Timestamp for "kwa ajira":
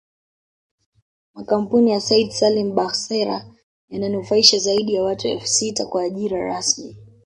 5.85-6.45